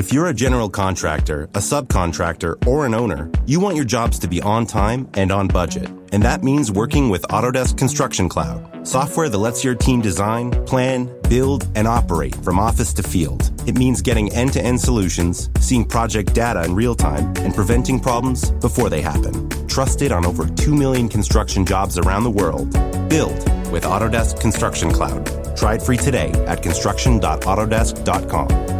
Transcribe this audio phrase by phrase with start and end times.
[0.00, 4.28] If you're a general contractor, a subcontractor, or an owner, you want your jobs to
[4.28, 5.90] be on time and on budget.
[6.10, 11.14] And that means working with Autodesk Construction Cloud, software that lets your team design, plan,
[11.28, 13.50] build, and operate from office to field.
[13.68, 18.00] It means getting end to end solutions, seeing project data in real time, and preventing
[18.00, 19.50] problems before they happen.
[19.68, 22.72] Trusted on over 2 million construction jobs around the world.
[23.10, 23.36] Build
[23.70, 25.26] with Autodesk Construction Cloud.
[25.58, 28.79] Try it free today at construction.autodesk.com.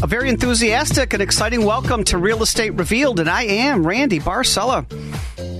[0.00, 4.86] A very enthusiastic and exciting welcome to Real Estate Revealed, and I am Randy Barcella.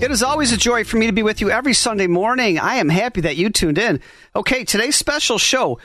[0.01, 2.57] It is always a joy for me to be with you every Sunday morning.
[2.57, 3.99] I am happy that you tuned in.
[4.33, 5.79] Okay, today's special show.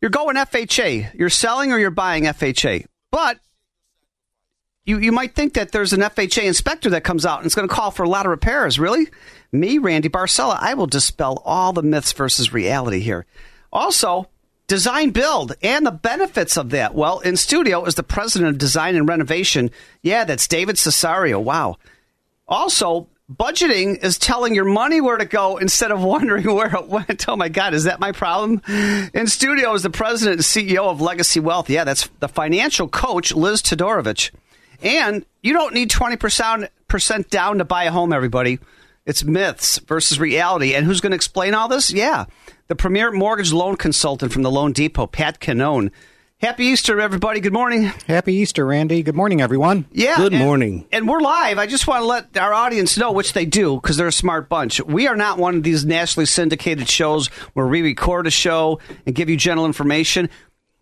[0.00, 1.14] You're going FHA.
[1.14, 2.86] You're selling or you're buying FHA.
[3.12, 3.38] But
[4.84, 7.68] you, you might think that there's an FHA inspector that comes out and it's going
[7.68, 8.80] to call for a lot of repairs.
[8.80, 9.06] Really?
[9.52, 13.26] Me, Randy Barcella, I will dispel all the myths versus reality here.
[13.72, 14.28] Also,
[14.66, 16.94] design build and the benefits of that.
[16.94, 19.70] Well, in studio is the president of design and renovation.
[20.02, 21.42] Yeah, that's David Cesario.
[21.42, 21.76] Wow.
[22.48, 27.28] Also, budgeting is telling your money where to go instead of wondering where it went.
[27.28, 28.62] Oh my God, is that my problem?
[29.14, 31.70] In studio is the president and CEO of Legacy Wealth.
[31.70, 34.30] Yeah, that's the financial coach, Liz Todorovich.
[34.82, 38.58] And you don't need 20% down to buy a home, everybody.
[39.06, 40.74] It's myths versus reality.
[40.74, 41.92] And who's going to explain all this?
[41.92, 42.26] Yeah,
[42.68, 45.90] the premier mortgage loan consultant from the Loan Depot, Pat Cannone.
[46.38, 47.38] Happy Easter, everybody.
[47.38, 47.84] Good morning.
[48.08, 49.04] Happy Easter, Randy.
[49.04, 49.84] Good morning, everyone.
[49.92, 50.16] Yeah.
[50.16, 50.86] Good and, morning.
[50.90, 51.56] And we're live.
[51.56, 54.48] I just want to let our audience know, which they do, because they're a smart
[54.48, 54.80] bunch.
[54.80, 59.14] We are not one of these nationally syndicated shows where we record a show and
[59.14, 60.28] give you general information.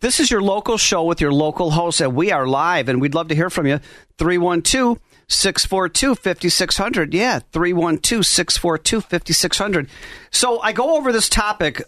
[0.01, 3.14] This is your local show with your local host, and we are live, and we'd
[3.14, 3.80] love to hear from you.
[4.17, 4.98] 312
[5.30, 7.14] 642 5600.
[7.14, 9.89] Yeah, 312 642 5600.
[10.30, 11.83] So I go over this topic,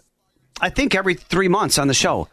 [0.59, 2.27] I think, every three months on the show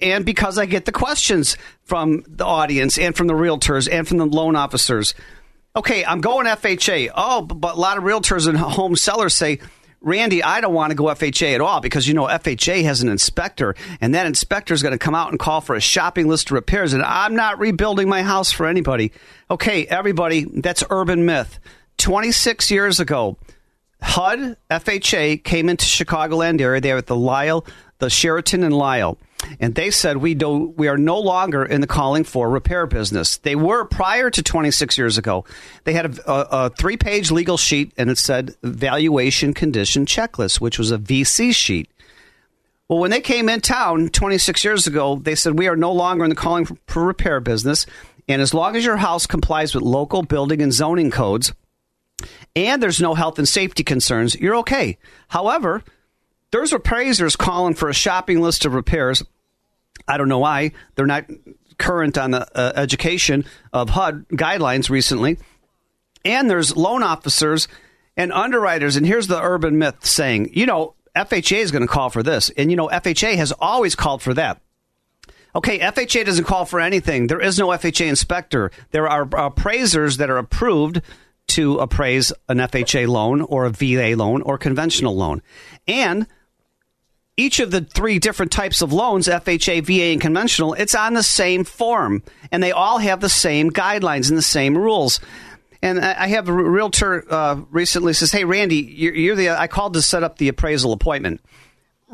[0.00, 4.18] and because I get the questions from the audience and from the realtors and from
[4.18, 5.14] the loan officers.
[5.76, 7.10] Okay, I'm going FHA.
[7.14, 9.60] Oh, but a lot of realtors and home sellers say,
[10.04, 13.08] Randy, I don't want to go FHA at all because you know FHA has an
[13.08, 16.48] inspector, and that inspector is going to come out and call for a shopping list
[16.48, 19.12] of repairs, and I'm not rebuilding my house for anybody.
[19.50, 21.58] Okay, everybody, that's urban myth.
[21.96, 23.38] 26 years ago,
[24.02, 26.82] HUD FHA came into Chicagoland area.
[26.82, 27.64] They were at the Lisle,
[27.98, 29.16] the Sheraton and Lisle
[29.60, 33.38] and they said we do we are no longer in the calling for repair business.
[33.38, 35.44] They were prior to 26 years ago.
[35.84, 40.60] They had a, a, a three page legal sheet, and it said valuation condition checklist,
[40.60, 41.90] which was a VC sheet.
[42.88, 46.24] Well, when they came in town 26 years ago, they said we are no longer
[46.24, 47.86] in the calling for, for repair business,
[48.28, 51.52] and as long as your house complies with local building and zoning codes,
[52.54, 54.98] and there's no health and safety concerns, you're okay.
[55.28, 55.82] However,
[56.50, 59.24] there's appraisers calling for a shopping list of repairs
[60.06, 61.26] I don't know why they're not
[61.78, 65.38] current on the uh, education of HUD guidelines recently.
[66.24, 67.68] And there's loan officers
[68.16, 68.96] and underwriters.
[68.96, 72.50] And here's the urban myth saying, you know, FHA is going to call for this.
[72.56, 74.60] And, you know, FHA has always called for that.
[75.56, 77.28] Okay, FHA doesn't call for anything.
[77.28, 78.72] There is no FHA inspector.
[78.90, 81.00] There are appraisers that are approved
[81.48, 85.42] to appraise an FHA loan or a VA loan or conventional loan.
[85.86, 86.26] And
[87.36, 91.22] each of the three different types of loans FHA, VA, and conventional it's on the
[91.22, 92.22] same form.
[92.52, 95.20] And they all have the same guidelines and the same rules.
[95.82, 99.94] And I have a realtor uh, recently says, "Hey, Randy, you're, you're the I called
[99.94, 101.42] to set up the appraisal appointment."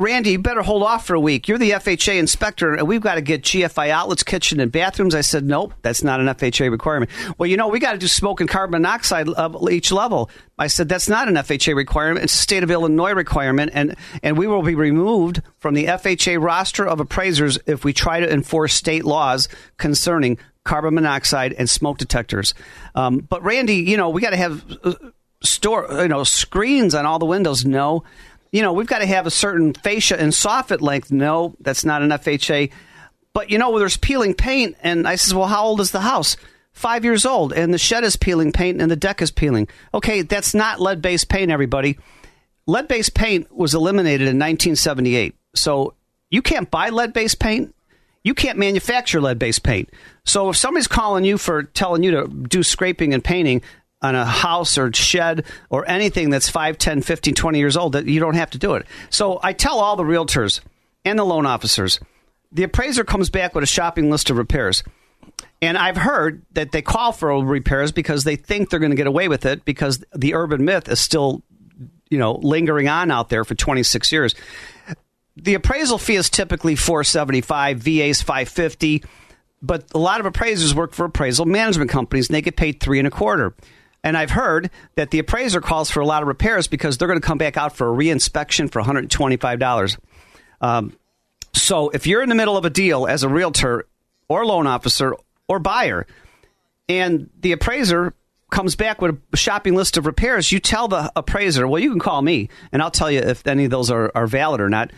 [0.01, 1.47] Randy, you better hold off for a week.
[1.47, 5.15] You're the FHA inspector, and we've got to get GFI outlets, kitchen, and bathrooms.
[5.15, 7.11] I said, nope, that's not an FHA requirement.
[7.37, 9.29] Well, you know, we got to do smoke and carbon monoxide
[9.71, 10.31] each level.
[10.59, 12.25] I said, that's not an FHA requirement.
[12.25, 16.43] It's a state of Illinois requirement, and, and we will be removed from the FHA
[16.43, 21.99] roster of appraisers if we try to enforce state laws concerning carbon monoxide and smoke
[21.99, 22.55] detectors.
[22.95, 24.95] Um, but Randy, you know, we got to have uh,
[25.43, 27.67] store, you know, screens on all the windows.
[27.67, 28.03] No
[28.53, 31.13] you know, we've got to have a certain fascia and soffit length.
[31.13, 32.71] No, that's not an FHA.
[33.33, 34.77] But, you know, there's peeling paint.
[34.83, 36.37] And I says, well, how old is the house?
[36.73, 37.53] Five years old.
[37.53, 39.69] And the shed is peeling paint and the deck is peeling.
[39.95, 41.99] Okay, that's not lead based paint, everybody.
[42.67, 45.35] Lead based paint was eliminated in 1978.
[45.55, 45.95] So
[46.31, 47.75] you can't buy lead based paint.
[48.23, 49.91] You can't manufacture lead based paint.
[50.25, 53.63] So if somebody's calling you for telling you to do scraping and painting,
[54.03, 58.07] on a house or shed or anything that's 5, 10, 15, 20 years old that
[58.07, 58.87] you don't have to do it.
[59.11, 60.61] So I tell all the realtors
[61.05, 62.01] and the loan officers,
[62.53, 64.83] the appraiser comes back with a shopping list of repairs.
[65.63, 69.07] And I've heard that they call for repairs because they think they're going to get
[69.07, 71.43] away with it because the urban myth is still,
[72.09, 74.35] you know, lingering on out there for 26 years.
[75.37, 79.05] The appraisal fee is typically 475, VA's 550,
[79.63, 82.99] but a lot of appraisers work for appraisal management companies and they get paid three
[82.99, 83.55] and a quarter.
[84.03, 87.21] And I've heard that the appraiser calls for a lot of repairs because they're going
[87.21, 89.99] to come back out for a reinspection for $125.
[90.61, 90.97] Um,
[91.53, 93.87] so if you're in the middle of a deal as a realtor
[94.29, 95.15] or loan officer
[95.49, 96.07] or buyer,
[96.89, 98.15] and the appraiser
[98.51, 102.01] comes back with a shopping list of repairs, you tell the appraiser, well, you can
[102.01, 104.93] call me, and I'll tell you if any of those are, are valid or not.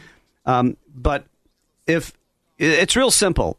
[0.47, 1.27] Um, but
[1.87, 2.13] if
[2.59, 3.59] it's real simple,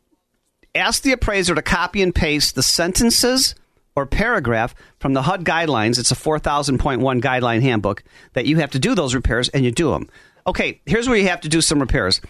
[0.74, 3.56] ask the appraiser to copy and paste the sentences
[3.96, 6.00] or paragraph from the HUD guidelines.
[6.00, 8.04] It's a 4000.1 guideline handbook
[8.34, 10.10] that you have to do those repairs, and you do them.
[10.46, 12.22] Okay, here's where you have to do some repairs.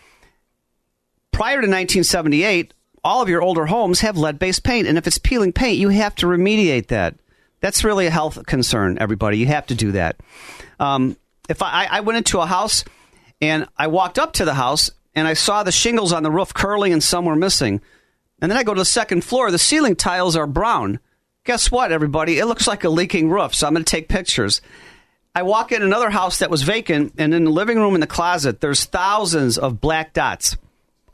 [1.31, 2.73] Prior to 1978,
[3.03, 4.87] all of your older homes have lead based paint.
[4.87, 7.15] And if it's peeling paint, you have to remediate that.
[7.59, 9.37] That's really a health concern, everybody.
[9.37, 10.17] You have to do that.
[10.79, 11.17] Um,
[11.49, 12.83] if I, I went into a house
[13.41, 16.53] and I walked up to the house and I saw the shingles on the roof
[16.53, 17.81] curling and some were missing,
[18.41, 20.99] and then I go to the second floor, the ceiling tiles are brown.
[21.45, 22.39] Guess what, everybody?
[22.39, 24.61] It looks like a leaking roof, so I'm going to take pictures.
[25.35, 28.07] I walk in another house that was vacant, and in the living room in the
[28.07, 30.55] closet, there's thousands of black dots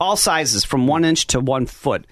[0.00, 2.06] all sizes from one inch to one foot.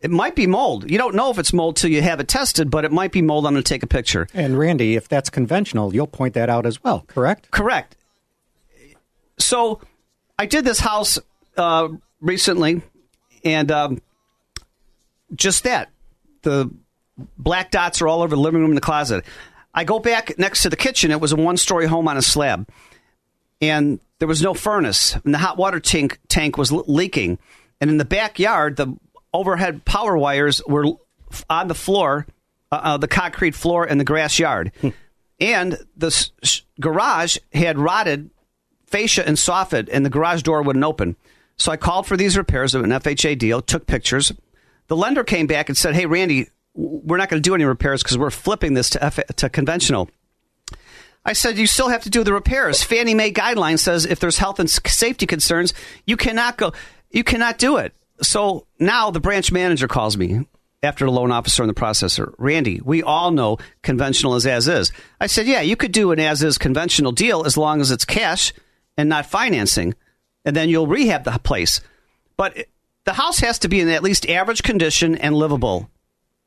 [0.00, 0.90] It might be mold.
[0.90, 3.22] You don't know if it's mold till you have it tested, but it might be
[3.22, 3.46] mold.
[3.46, 4.26] I'm going to take a picture.
[4.34, 7.50] And Randy, if that's conventional, you'll point that out as well, correct?
[7.50, 7.96] Correct.
[9.38, 9.80] So
[10.38, 11.18] I did this house
[11.56, 11.88] uh,
[12.20, 12.82] recently,
[13.44, 14.02] and um,
[15.34, 15.90] just that.
[16.42, 16.70] The
[17.38, 19.24] black dots are all over the living room and the closet.
[19.72, 21.10] I go back next to the kitchen.
[21.10, 22.68] It was a one story home on a slab.
[23.60, 27.38] And there was no furnace, and the hot water tank tank was leaking.
[27.80, 28.96] And in the backyard, the
[29.32, 30.84] overhead power wires were
[31.48, 32.26] on the floor,
[32.72, 34.88] uh, uh, the concrete floor in the grass yard, hmm.
[35.40, 38.30] and the s- garage had rotted
[38.86, 41.16] fascia and soffit, and the garage door wouldn't open.
[41.56, 44.32] So I called for these repairs of an FHA deal, took pictures.
[44.88, 48.02] The lender came back and said, "Hey, Randy, we're not going to do any repairs
[48.02, 50.10] because we're flipping this to F- to conventional."
[51.24, 52.82] I said, you still have to do the repairs.
[52.82, 55.74] Fannie Mae guideline says if there's health and safety concerns,
[56.06, 56.72] you cannot go,
[57.10, 57.92] you cannot do it.
[58.22, 60.46] So now the branch manager calls me
[60.82, 62.32] after the loan officer and the processor.
[62.38, 64.92] Randy, we all know conventional is as is.
[65.20, 68.04] I said, yeah, you could do an as is conventional deal as long as it's
[68.04, 68.52] cash
[68.96, 69.94] and not financing,
[70.44, 71.82] and then you'll rehab the place.
[72.36, 72.66] But
[73.04, 75.90] the house has to be in at least average condition and livable.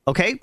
[0.07, 0.39] Okay?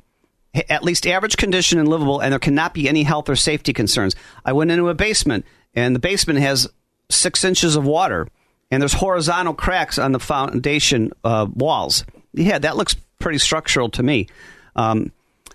[0.69, 4.17] at least average condition and livable, and there cannot be any health or safety concerns.
[4.45, 6.69] I went into a basement, and the basement has
[7.09, 8.29] six inches of water,
[8.71, 12.05] and there's horizontal cracks on the foundation uh, walls.
[12.33, 14.27] Yeah, that looks pretty structural to me.
[14.75, 15.13] Um,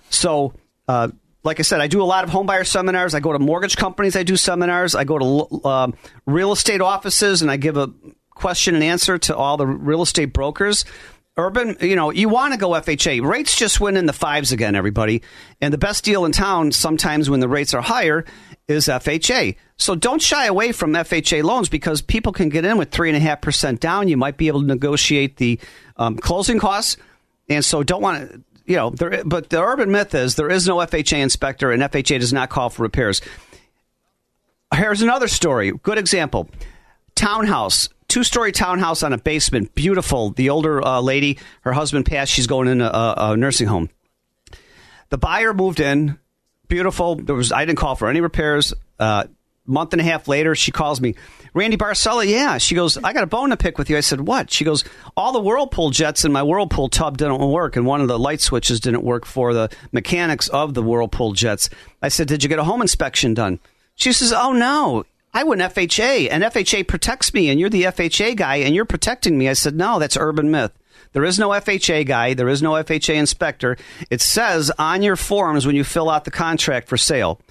[0.09, 0.53] so,
[0.87, 1.09] uh,
[1.43, 3.13] like I said, I do a lot of homebuyer seminars.
[3.13, 4.15] I go to mortgage companies.
[4.15, 4.95] I do seminars.
[4.95, 5.91] I go to uh,
[6.25, 7.91] real estate offices, and I give a
[8.31, 10.85] question and answer to all the real estate brokers.
[11.37, 13.21] Urban, you know, you want to go FHA.
[13.21, 15.21] Rates just went in the fives again, everybody.
[15.59, 18.23] And the best deal in town, sometimes when the rates are higher,
[18.69, 19.57] is FHA.
[19.75, 24.07] So don't shy away from FHA loans because people can get in with 3.5% down.
[24.07, 25.59] You might be able to negotiate the
[25.97, 26.95] um, closing costs.
[27.49, 30.67] And so don't want to, you know, there, but the urban myth is there is
[30.67, 33.21] no FHA inspector and FHA does not call for repairs.
[34.73, 35.71] Here's another story.
[35.83, 36.49] Good example.
[37.13, 39.75] Townhouse two story townhouse on a basement.
[39.75, 40.31] Beautiful.
[40.31, 42.31] The older uh, lady, her husband passed.
[42.31, 43.89] She's going in a, a, nursing home.
[45.09, 46.19] The buyer moved in.
[46.67, 47.15] Beautiful.
[47.15, 48.73] There was I didn't call for any repairs.
[48.99, 49.25] Uh,
[49.67, 51.15] month and a half later, she calls me,
[51.53, 52.27] Randy Barcella.
[52.27, 52.97] Yeah, she goes.
[52.97, 53.97] I got a bone to pick with you.
[53.97, 54.51] I said, what?
[54.51, 54.83] She goes,
[55.15, 58.41] all the whirlpool jets in my whirlpool tub didn't work, and one of the light
[58.41, 61.69] switches didn't work for the mechanics of the whirlpool jets.
[62.01, 63.59] I said, did you get a home inspection done?
[63.95, 65.05] She says, oh no.
[65.35, 69.37] I went FHA, and FHA protects me, and you're the FHA guy, and you're protecting
[69.37, 69.49] me.
[69.49, 70.71] I said, no, that's urban myth.
[71.11, 72.33] There is no FHA guy.
[72.33, 73.75] There is no FHA inspector.
[74.09, 77.41] It says on your forms when you fill out the contract for sale,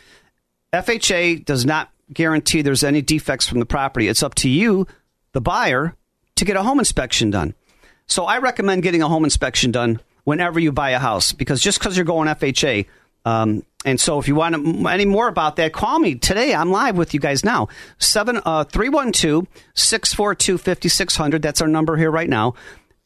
[0.72, 4.08] FHA does not guarantee there's any defects from the property.
[4.08, 4.86] It's up to you,
[5.32, 5.94] the buyer,
[6.36, 7.54] to get a home inspection done.
[8.06, 11.78] So I recommend getting a home inspection done whenever you buy a house because just
[11.78, 12.86] because you're going FHA
[13.24, 16.54] um, and so if you want any more about that, call me today.
[16.54, 17.68] I'm live with you guys now.
[17.98, 21.42] 7 uh, 312 642 5600.
[21.42, 22.54] That's our number here right now.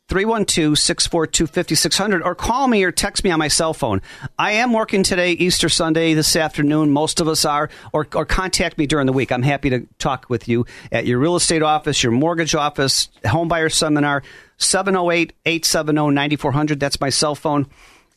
[0.09, 4.01] 312 642 5600 or call me or text me on my cell phone.
[4.39, 6.91] I am working today, Easter Sunday, this afternoon.
[6.91, 7.69] Most of us are.
[7.93, 9.31] Or, or contact me during the week.
[9.31, 13.71] I'm happy to talk with you at your real estate office, your mortgage office, homebuyer
[13.71, 14.23] seminar,
[14.57, 16.81] 708 870 9400.
[16.81, 17.67] That's my cell phone.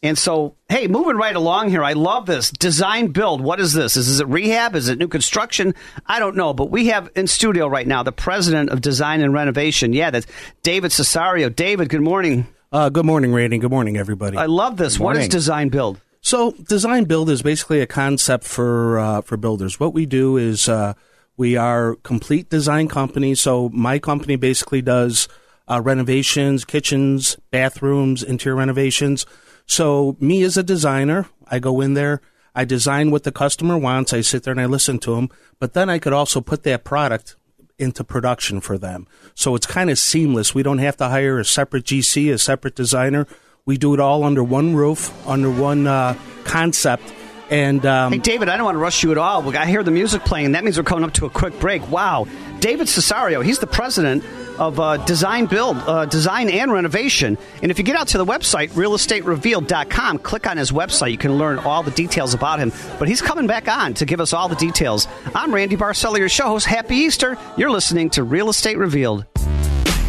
[0.04, 2.50] And so, hey, moving right along here, I love this.
[2.50, 3.40] Design build.
[3.40, 3.96] What is this?
[3.96, 4.76] Is, is it rehab?
[4.76, 5.76] Is it new construction?
[6.08, 6.56] I don't know.
[6.56, 9.94] But we have in studio right now the president of design and renovation.
[9.94, 10.26] Yeah, that's
[10.64, 11.56] David Cesario.
[11.56, 12.48] David, good morning.
[12.72, 13.60] Uh, good morning, Randy.
[13.60, 14.38] Good morning, everybody.
[14.38, 15.00] I love this.
[15.00, 16.02] What is design build?
[16.22, 19.80] So, design build is basically a concept for uh, for builders.
[19.80, 20.94] What we do is uh,
[21.38, 23.36] we are complete design company.
[23.36, 25.28] So, my company basically does
[25.68, 29.26] uh, renovations, kitchens, bathrooms, interior renovations.
[29.66, 32.22] So, me as a designer, I go in there,
[32.54, 35.74] I design what the customer wants, I sit there and I listen to them, but
[35.74, 37.36] then I could also put that product
[37.78, 39.08] into production for them.
[39.34, 40.54] So it's kind of seamless.
[40.54, 43.26] We don't have to hire a separate GC, a separate designer.
[43.66, 47.04] We do it all under one roof, under one uh, concept.
[47.50, 49.56] And um, hey, David, I don't want to rush you at all.
[49.58, 50.54] I hear the music playing.
[50.54, 51.90] That means we're coming up to a quick break.
[51.90, 52.28] Wow,
[52.62, 54.24] David Cesario, he's the president
[54.60, 57.38] of uh, design build, uh, design and renovation.
[57.64, 61.12] And if you get out to the website, realestaterevealed.com, click on his website.
[61.12, 62.72] You can learn all the details about him.
[63.00, 65.08] But he's coming back on to give us all the details.
[65.34, 66.68] I'm Randy Barcella, your show host.
[66.68, 67.36] Happy Easter.
[67.58, 69.26] You're listening to Real Estate Revealed.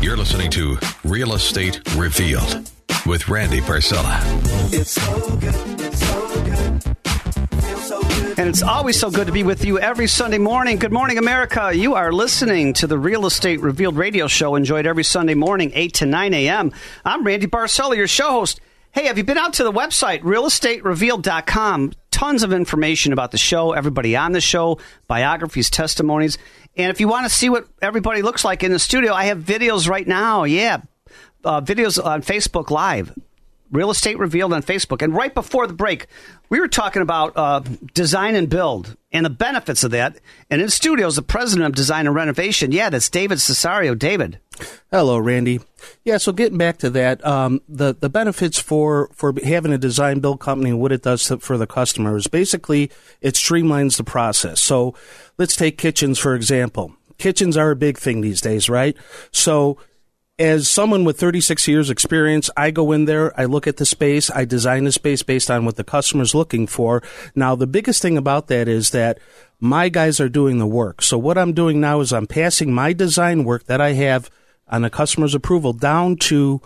[0.02, 2.70] You're listening to Real Estate Revealed
[3.06, 4.20] with Randy Barcella.
[4.74, 5.54] It's so good.
[5.80, 6.91] It's so good.
[8.38, 10.78] And it's always so good to be with you every Sunday morning.
[10.78, 11.70] Good morning, America.
[11.74, 15.94] You are listening to the Real Estate Revealed radio show, enjoyed every Sunday morning, 8
[15.94, 16.72] to 9 a.m.
[17.04, 18.60] I'm Randy Barcella, your show host.
[18.92, 21.92] Hey, have you been out to the website, realestaterevealed.com?
[22.10, 26.38] Tons of information about the show, everybody on the show, biographies, testimonies.
[26.76, 29.38] And if you want to see what everybody looks like in the studio, I have
[29.38, 30.44] videos right now.
[30.44, 30.82] Yeah,
[31.44, 33.12] uh, videos on Facebook Live.
[33.72, 35.02] Real Estate Revealed on Facebook.
[35.02, 36.06] And right before the break,
[36.50, 37.60] we were talking about uh,
[37.94, 40.20] design and build and the benefits of that.
[40.50, 42.70] And in studios, the president of design and renovation.
[42.70, 43.98] Yeah, that's David Cesario.
[43.98, 44.38] David.
[44.90, 45.60] Hello, Randy.
[46.04, 50.20] Yeah, so getting back to that, um, the the benefits for for having a design
[50.20, 54.04] build company and what it does to, for the customer is basically it streamlines the
[54.04, 54.60] process.
[54.60, 54.94] So
[55.38, 56.94] let's take kitchens for example.
[57.18, 58.96] Kitchens are a big thing these days, right?
[59.32, 59.78] So
[60.38, 64.30] as someone with 36 years experience, I go in there, I look at the space,
[64.30, 67.02] I design the space based on what the customer's looking for.
[67.34, 69.18] Now, the biggest thing about that is that
[69.60, 71.02] my guys are doing the work.
[71.02, 74.30] So what I'm doing now is I'm passing my design work that I have
[74.68, 76.62] on a customer's approval down to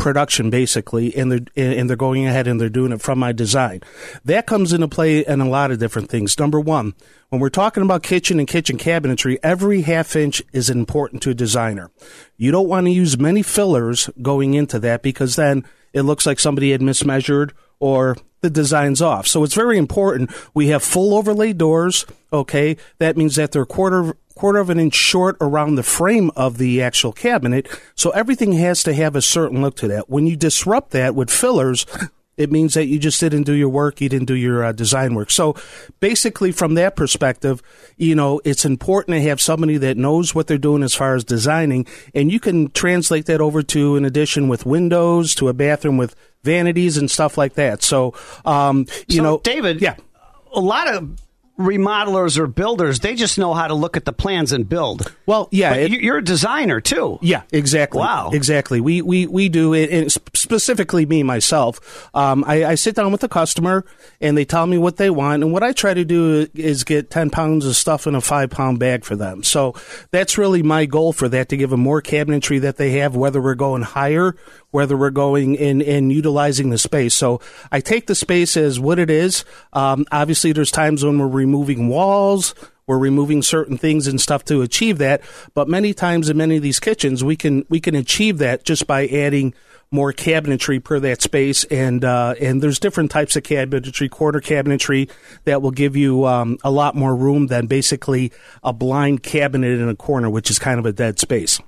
[0.00, 3.80] production basically, and they're and they're going ahead and they're doing it from my design.
[4.24, 6.38] That comes into play in a lot of different things.
[6.38, 6.94] Number one,
[7.28, 11.34] when we're talking about kitchen and kitchen cabinetry, every half inch is important to a
[11.34, 11.90] designer.
[12.36, 16.40] You don't want to use many fillers going into that because then it looks like
[16.40, 19.26] somebody had mismeasured or the design's off.
[19.26, 20.30] So it's very important.
[20.54, 22.06] We have full overlay doors.
[22.32, 22.76] Okay.
[22.98, 26.80] That means that they're quarter quarter of an inch short around the frame of the
[26.80, 27.68] actual cabinet.
[27.94, 30.08] So everything has to have a certain look to that.
[30.08, 31.84] When you disrupt that with fillers,
[32.38, 35.14] it means that you just didn't do your work, you didn't do your uh, design
[35.14, 35.30] work.
[35.30, 35.56] So
[36.00, 37.62] basically, from that perspective,
[37.98, 41.22] you know, it's important to have somebody that knows what they're doing as far as
[41.22, 45.98] designing, and you can translate that over to an addition with windows, to a bathroom
[45.98, 47.82] with vanities and stuff like that.
[47.82, 48.14] So,
[48.46, 49.96] um, you so, know, David, yeah,
[50.54, 51.20] a lot of
[51.60, 55.14] remodelers or builders, they just know how to look at the plans and build.
[55.26, 57.18] Well, yeah, it, you're a designer too.
[57.22, 58.00] Yeah, exactly.
[58.00, 58.80] Wow, exactly.
[58.80, 62.08] We we we do it, specifically me myself.
[62.14, 63.84] Um, I, I, sit down with the customer
[64.20, 67.10] and they tell me what they want, and what I try to do is get
[67.10, 69.42] ten pounds of stuff in a five pound bag for them.
[69.42, 69.74] So
[70.10, 73.40] that's really my goal for that to give them more cabinetry that they have, whether
[73.40, 74.34] we're going higher
[74.70, 77.14] whether we're going in and utilizing the space.
[77.14, 79.44] So I take the space as what it is.
[79.72, 82.54] Um, obviously, there's times when we're removing walls,
[82.86, 85.22] we're removing certain things and stuff to achieve that.
[85.54, 88.86] But many times in many of these kitchens, we can we can achieve that just
[88.86, 89.54] by adding
[89.92, 95.10] more cabinetry per that space, and uh, and there's different types of cabinetry, quarter cabinetry
[95.44, 99.88] that will give you um, a lot more room than basically a blind cabinet in
[99.88, 101.60] a corner, which is kind of a dead space.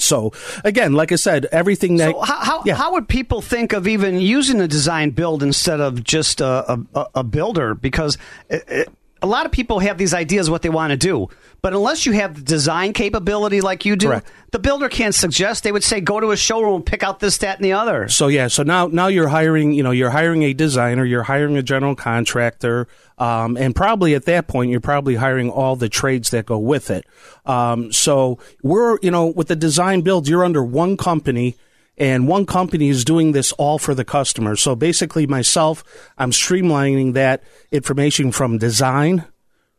[0.00, 0.32] So
[0.64, 2.74] again, like I said, everything that so how how, yeah.
[2.74, 7.06] how, would people think of even using a design build instead of just a a,
[7.16, 7.74] a builder?
[7.74, 8.88] Because it, it,
[9.22, 11.28] a lot of people have these ideas what they want to do,
[11.62, 14.30] but unless you have the design capability like you do, Correct.
[14.52, 15.62] the builder can't suggest.
[15.62, 18.08] They would say, go to a showroom pick out this, that, and the other.
[18.08, 21.56] So yeah, so now now you're hiring, you know, you're hiring a designer, you're hiring
[21.56, 26.30] a general contractor, um, and probably at that point you're probably hiring all the trades
[26.30, 27.04] that go with it.
[27.44, 31.56] Um, so we're, you know, with the design build, you're under one company
[32.00, 34.56] And one company is doing this all for the customer.
[34.56, 35.84] So basically, myself,
[36.16, 39.26] I'm streamlining that information from design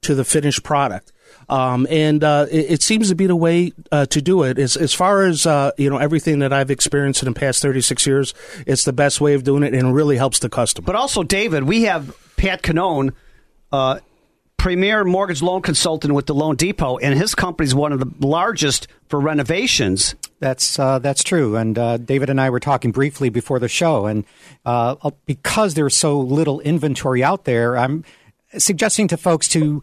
[0.03, 1.11] to the finished product.
[1.49, 4.59] Um, and uh, it, it, seems to be the way uh, to do it.
[4.59, 8.05] As, as far as uh, you know, everything that I've experienced in the past 36
[8.05, 8.33] years,
[8.67, 10.85] it's the best way of doing it, and it really helps the customer.
[10.85, 13.13] But also, David, we have Pat Canone,
[13.71, 13.99] uh,
[14.61, 18.27] premier mortgage loan consultant with the Loan Depot, and his company is one of the
[18.27, 20.13] largest for renovations.
[20.39, 21.55] That's uh, that's true.
[21.55, 24.23] And uh, David and I were talking briefly before the show, and
[25.25, 28.03] because there's so little inventory out there, I'm
[28.55, 29.81] suggesting to folks to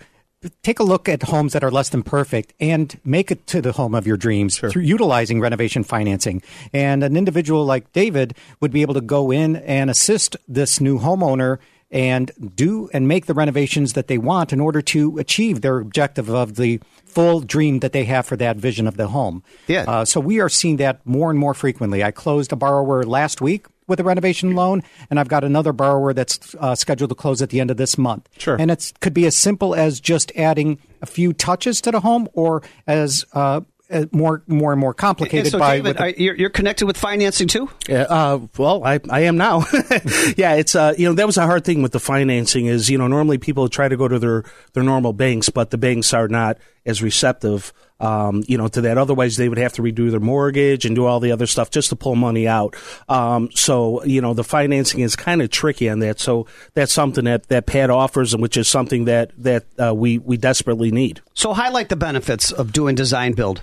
[0.63, 3.73] take a look at homes that are less than perfect and make it to the
[3.73, 4.71] home of your dreams sure.
[4.71, 6.41] through utilizing renovation financing.
[6.73, 11.01] And an individual like David would be able to go in and assist this new
[11.01, 11.59] homeowner
[11.91, 16.29] and do and make the renovations that they want in order to achieve their objective
[16.29, 19.43] of the full dream that they have for that vision of the home.
[19.67, 19.85] Yeah.
[19.89, 22.05] Uh, so we are seeing that more and more frequently.
[22.05, 26.13] I closed a borrower last week with a renovation loan, and I've got another borrower
[26.13, 28.29] that's uh, scheduled to close at the end of this month.
[28.37, 28.57] Sure.
[28.61, 32.29] And it could be as simple as just adding a few touches to the home,
[32.35, 36.51] or as uh, uh, more more and more complicated so by David, the, you're, you're,
[36.51, 39.65] connected with financing too yeah uh, well I, I am now
[40.37, 42.99] yeah it's uh, you know that was a hard thing with the financing is you
[42.99, 46.29] know normally people try to go to their their normal banks but the banks are
[46.29, 48.99] not as receptive um, you know, to that.
[48.99, 51.89] Otherwise, they would have to redo their mortgage and do all the other stuff just
[51.91, 52.77] to pull money out.
[53.09, 56.21] Um, so, you know, the financing is kind of tricky on that.
[56.21, 60.19] So that's something that, that Pat offers, and which is something that that uh, we
[60.19, 61.21] we desperately need.
[61.35, 63.63] So, highlight the benefits of doing design build.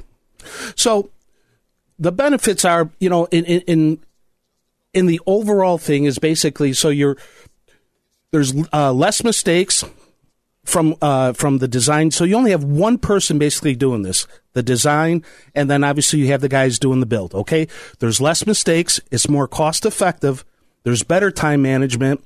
[0.76, 1.10] So,
[1.98, 4.00] the benefits are, you know, in in
[4.94, 7.18] in the overall thing is basically so you're
[8.32, 9.84] there's uh, less mistakes
[10.64, 12.12] from uh, from the design.
[12.12, 15.24] So you only have one person basically doing this, the design,
[15.54, 17.34] and then obviously you have the guys doing the build.
[17.34, 17.68] Okay,
[18.00, 19.00] there's less mistakes.
[19.12, 20.44] It's more cost effective.
[20.84, 22.24] There's better time management,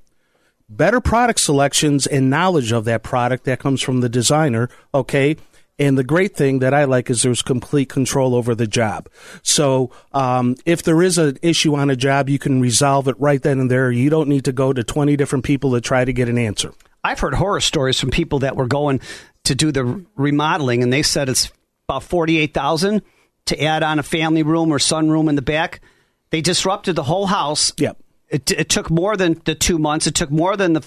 [0.68, 4.70] better product selections, and knowledge of that product that comes from the designer.
[4.94, 5.38] Okay.
[5.80, 9.10] And the great thing that I like is there's complete control over the job.
[9.42, 13.42] So um, if there is an issue on a job, you can resolve it right
[13.42, 13.90] then and there.
[13.90, 16.74] You don't need to go to 20 different people to try to get an answer.
[17.04, 19.00] I've heard horror stories from people that were going
[19.46, 21.52] to do the remodeling, and they said it's
[21.88, 23.02] about forty-eight thousand
[23.46, 25.82] to add on a family room or sunroom in the back.
[26.30, 27.74] They disrupted the whole house.
[27.78, 27.98] Yep.
[28.28, 30.06] It, it took more than the two months.
[30.06, 30.86] It took more than the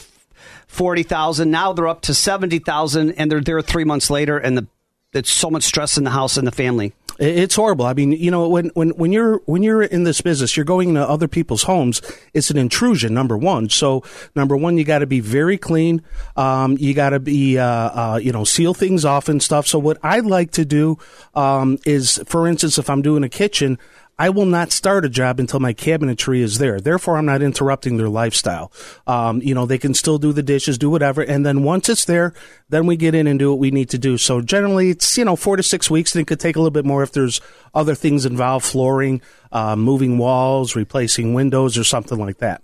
[0.66, 1.51] forty thousand.
[1.51, 4.66] Now they're up to seventy thousand, and they're there three months later, and the
[5.12, 6.92] it's so much stress in the house and the family.
[7.18, 7.85] It's horrible.
[7.85, 10.90] I mean, you know, when, when, when you're when you're in this business, you're going
[10.90, 12.01] into other people's homes.
[12.33, 13.12] It's an intrusion.
[13.12, 13.68] Number one.
[13.68, 14.03] So
[14.35, 16.03] number one, you got to be very clean.
[16.37, 19.66] Um, you got to be uh, uh, you know seal things off and stuff.
[19.66, 20.98] So what I like to do
[21.35, 23.79] um, is, for instance, if I'm doing a kitchen,
[24.23, 26.79] I will not start a job until my cabinetry is there.
[26.79, 28.71] Therefore, I'm not interrupting their lifestyle.
[29.05, 31.23] Um, you know, they can still do the dishes, do whatever.
[31.23, 32.33] And then once it's there,
[32.69, 34.17] then we get in and do what we need to do.
[34.17, 36.15] So generally, it's, you know, four to six weeks.
[36.15, 37.41] And it could take a little bit more if there's
[37.75, 42.63] other things involved, flooring, uh, moving walls, replacing windows, or something like that.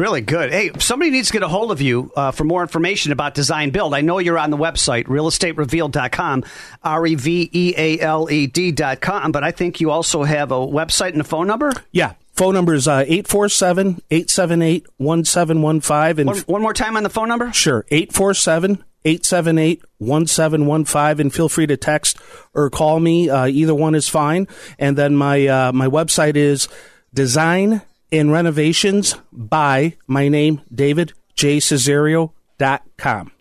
[0.00, 0.50] Really good.
[0.50, 3.68] Hey, somebody needs to get a hold of you uh, for more information about design
[3.68, 3.92] build.
[3.92, 6.44] I know you're on the website, realestaterevealed.com,
[6.82, 10.54] R E V E A L E D.com, but I think you also have a
[10.54, 11.70] website and a phone number?
[11.92, 12.14] Yeah.
[12.32, 16.44] Phone number is uh, 847 878 1715.
[16.46, 17.52] One more time on the phone number?
[17.52, 17.84] Sure.
[17.90, 22.16] 847 878 1715 and feel free to text
[22.54, 23.28] or call me.
[23.28, 24.48] Uh, either one is fine.
[24.78, 26.70] And then my, uh, my website is
[27.12, 31.58] design in renovations by my name, David J.
[31.58, 33.32] Cesario.com.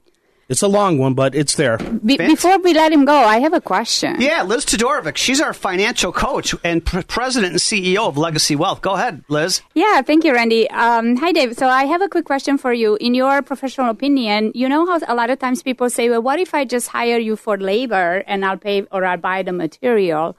[0.50, 1.78] It's a long one, but it's there.
[1.78, 4.20] Be- before we let him go, I have a question.
[4.20, 5.16] Yeah, Liz Todorovic.
[5.16, 8.82] She's our financial coach and pr- president and CEO of Legacy Wealth.
[8.82, 9.62] Go ahead, Liz.
[9.76, 10.68] Yeah, thank you, Randy.
[10.72, 11.56] Um, hi, Dave.
[11.56, 12.96] So I have a quick question for you.
[12.96, 16.40] In your professional opinion, you know how a lot of times people say, well, what
[16.40, 20.36] if I just hire you for labor and I'll pay or I'll buy the material?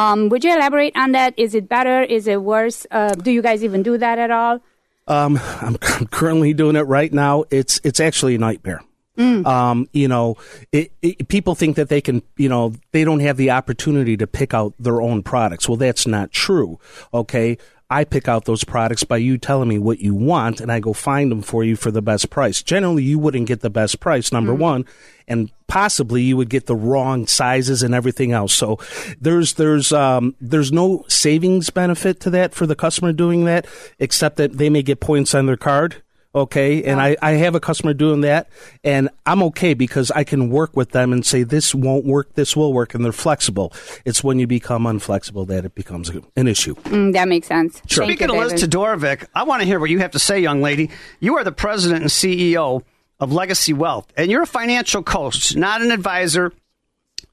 [0.00, 1.34] Um, would you elaborate on that?
[1.36, 2.00] Is it better?
[2.02, 2.86] Is it worse?
[2.90, 4.60] Uh, do you guys even do that at all?
[5.06, 7.44] Um, I'm currently doing it right now.
[7.50, 8.80] It's it's actually a nightmare.
[9.18, 9.44] Mm.
[9.44, 10.38] Um, you know,
[10.72, 14.26] it, it, people think that they can, you know, they don't have the opportunity to
[14.26, 15.68] pick out their own products.
[15.68, 16.78] Well, that's not true.
[17.12, 17.58] Okay.
[17.90, 20.92] I pick out those products by you telling me what you want and I go
[20.92, 22.62] find them for you for the best price.
[22.62, 24.62] Generally, you wouldn't get the best price, number mm-hmm.
[24.62, 24.84] one,
[25.26, 28.54] and possibly you would get the wrong sizes and everything else.
[28.54, 28.78] So
[29.20, 33.66] there's, there's, um, there's no savings benefit to that for the customer doing that,
[33.98, 37.60] except that they may get points on their card Okay, and I, I have a
[37.60, 38.48] customer doing that,
[38.84, 42.54] and I'm okay because I can work with them and say this won't work, this
[42.54, 43.72] will work, and they're flexible.
[44.04, 46.76] It's when you become unflexible that it becomes an issue.
[46.76, 47.82] Mm, that makes sense.
[47.86, 48.04] Sure.
[48.04, 50.38] Thank Speaking you, of Liz Todorovic, I want to hear what you have to say,
[50.38, 50.90] young lady.
[51.18, 52.84] You are the president and CEO
[53.18, 56.52] of Legacy Wealth, and you're a financial coach, not an advisor.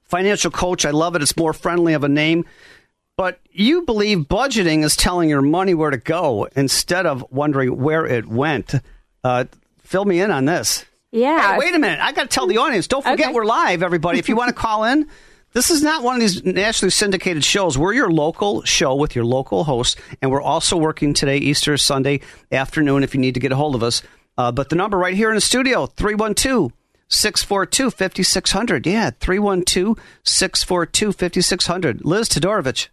[0.05, 1.21] Financial coach, I love it.
[1.21, 2.45] It's more friendly of a name.
[3.17, 8.05] But you believe budgeting is telling your money where to go instead of wondering where
[8.05, 8.75] it went.
[9.23, 9.45] Uh,
[9.83, 10.85] fill me in on this.
[11.11, 11.53] Yeah.
[11.53, 11.99] Hey, wait a minute.
[11.99, 12.87] I got to tell the audience.
[12.87, 13.33] Don't forget Okay.
[13.33, 14.19] we're live, everybody.
[14.19, 15.07] If you want to call in,
[15.53, 17.75] this is not one of these nationally syndicated shows.
[17.75, 22.19] We're your local show with your local host, and we're also working today, Easter Sunday
[22.51, 24.03] afternoon, if you need to get a hold of us.
[24.37, 26.71] Uh, but the number right here in the studio, 312
[27.07, 28.85] 642 5600.
[28.85, 32.05] Yeah, 312 642 5600.
[32.05, 32.89] Liz Todorovich.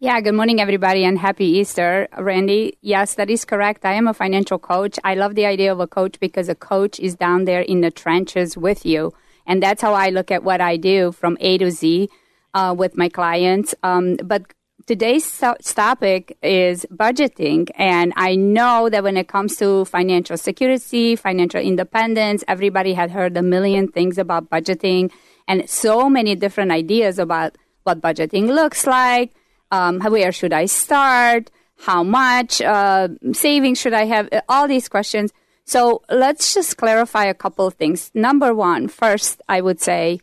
[0.00, 2.06] Yeah, good morning, everybody, and happy Easter.
[2.16, 3.84] Randy, yes, that is correct.
[3.84, 4.96] I am a financial coach.
[5.02, 7.90] I love the idea of a coach because a coach is down there in the
[7.90, 9.12] trenches with you.
[9.44, 12.08] And that's how I look at what I do from A to Z
[12.54, 13.74] uh, with my clients.
[13.82, 14.54] Um, but
[14.86, 17.68] today's topic is budgeting.
[17.74, 23.36] And I know that when it comes to financial security, financial independence, everybody had heard
[23.36, 25.10] a million things about budgeting
[25.48, 29.32] and so many different ideas about what budgeting looks like
[29.70, 31.50] um, where should I start?
[31.80, 34.28] How much uh, savings should I have?
[34.32, 35.32] Uh, All these questions.
[35.64, 38.10] So let's just clarify a couple of things.
[38.14, 40.20] Number one, first, I would say,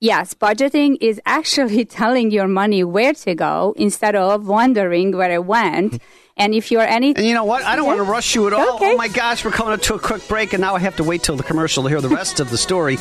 [0.00, 5.44] yes, budgeting is actually telling your money where to go instead of wondering where it
[5.44, 6.02] went.
[6.36, 7.64] And if you're any, And you know what?
[7.64, 8.76] I don't want to rush you at all.
[8.76, 8.92] Okay.
[8.92, 11.04] Oh my gosh, we're coming up to a quick break, and now I have to
[11.04, 12.96] wait till the commercial to hear the rest of the story.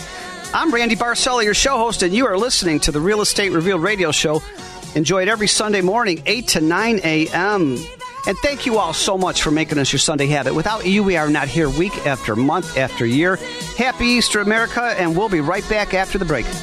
[0.53, 3.83] I'm Randy Barcella, your show host, and you are listening to the Real Estate Revealed
[3.83, 4.41] radio show.
[4.97, 7.77] Enjoy it every Sunday morning, 8 to 9 a.m.
[8.25, 10.55] And thank you all so much for making us your Sunday habit.
[10.55, 13.35] Without you, we are not here week after month after year.
[13.77, 16.45] Happy Easter, America, and we'll be right back after the break.
[16.47, 16.55] Take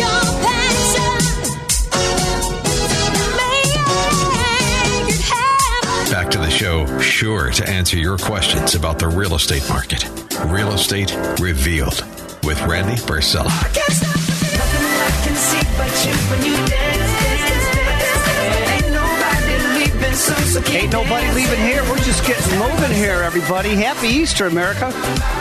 [0.00, 0.08] your
[0.40, 1.52] passion,
[3.36, 3.76] make
[5.10, 6.10] it happen.
[6.10, 10.08] Back to the show, sure to answer your questions about the real estate market.
[10.46, 12.02] Real Estate Revealed
[12.44, 13.50] with Randy Barcella.
[20.54, 21.82] Ain't nobody leaving here.
[21.84, 23.70] We're just getting moving here, everybody.
[23.70, 24.92] Happy Easter, America.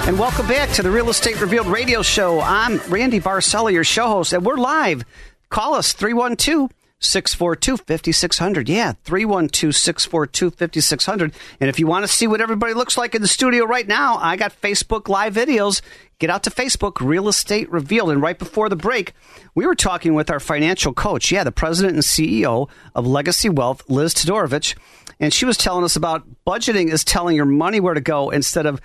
[0.08, 2.39] And welcome back to the Real Estate Revealed radio show.
[2.39, 5.04] I'm Randy Barcella, your show host, and we're live.
[5.50, 6.71] Call us 312
[7.02, 8.69] 642 5600.
[8.69, 11.34] Yeah, 312 642 5600.
[11.60, 14.15] And if you want to see what everybody looks like in the studio right now,
[14.15, 15.82] I got Facebook live videos.
[16.19, 18.12] Get out to Facebook, Real Estate Revealed.
[18.12, 19.13] And right before the break,
[19.56, 21.32] we were talking with our financial coach.
[21.32, 24.76] Yeah, the president and CEO of Legacy Wealth, Liz Todorovich.
[25.21, 28.65] And she was telling us about budgeting is telling your money where to go instead
[28.65, 28.81] of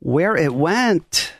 [0.00, 1.32] where it went.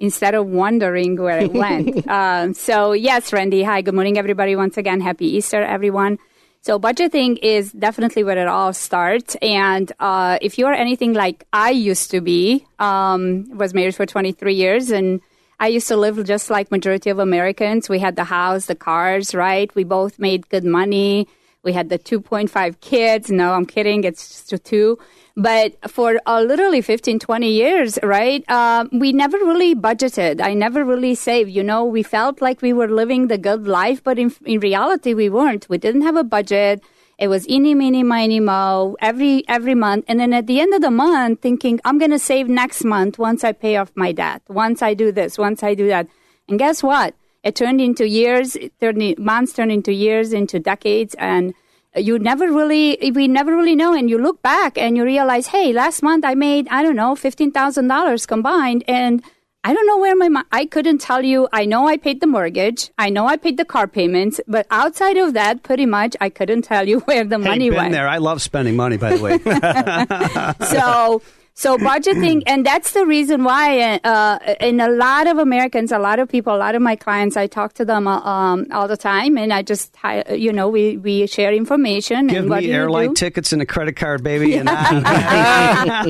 [0.00, 2.06] instead of wondering where it went.
[2.18, 3.62] um, so, yes, Randy.
[3.62, 4.56] Hi, good morning, everybody.
[4.56, 6.18] Once again, happy Easter, everyone.
[6.60, 9.36] So, budgeting is definitely where it all starts.
[9.42, 14.54] And uh, if you're anything like I used to be, um, was married for 23
[14.54, 15.20] years, and
[15.60, 17.88] I used to live just like majority of Americans.
[17.88, 19.72] We had the house, the cars, right?
[19.76, 21.28] We both made good money.
[21.64, 23.30] We had the 2.5 kids.
[23.30, 24.04] No, I'm kidding.
[24.04, 24.98] It's just two.
[25.36, 30.40] But for uh, literally 15, 20 years, right, um, we never really budgeted.
[30.40, 31.50] I never really saved.
[31.50, 35.14] You know, we felt like we were living the good life, but in, in reality,
[35.14, 35.68] we weren't.
[35.68, 36.82] We didn't have a budget.
[37.18, 40.04] It was eeny, meeny, miny, mo every, every month.
[40.06, 43.18] And then at the end of the month, thinking, I'm going to save next month
[43.18, 46.06] once I pay off my debt, once I do this, once I do that.
[46.48, 47.14] And guess what?
[47.42, 51.54] It turned into years, turned months turned into years, into decades, and
[51.96, 53.94] you never really, we never really know.
[53.94, 57.14] And you look back and you realize, hey, last month I made, I don't know,
[57.14, 58.84] $15,000 combined.
[58.86, 59.22] And
[59.64, 61.48] I don't know where my, mo- I couldn't tell you.
[61.52, 62.90] I know I paid the mortgage.
[62.98, 64.40] I know I paid the car payments.
[64.46, 67.76] But outside of that, pretty much, I couldn't tell you where the money hey, been
[67.76, 67.92] went.
[67.92, 68.08] there.
[68.08, 69.38] I love spending money, by the way.
[70.66, 71.22] so
[71.64, 76.18] so budgeting and that's the reason why uh, in a lot of americans a lot
[76.18, 78.96] of people a lot of my clients i talk to them uh, um, all the
[78.96, 79.94] time and i just
[80.30, 83.60] you know we, we share information Give and what me do you airline tickets and
[83.60, 84.56] a credit card, baby.
[84.58, 86.08] And I,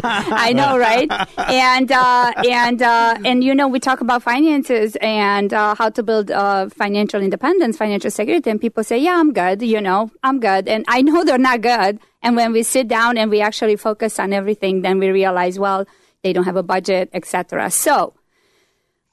[0.49, 1.11] I know, right?
[1.37, 6.03] And uh, and uh, and you know, we talk about finances and uh, how to
[6.03, 10.41] build uh, financial independence, financial security, and people say, "Yeah, I'm good." You know, I'm
[10.41, 12.01] good, and I know they're not good.
[12.23, 15.87] And when we sit down and we actually focus on everything, then we realize, well,
[16.23, 17.71] they don't have a budget, etc.
[17.71, 18.15] So.